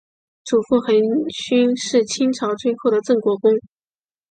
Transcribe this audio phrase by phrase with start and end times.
[0.43, 0.95] 祖父恒
[1.29, 3.51] 煦是清朝最后的镇国公。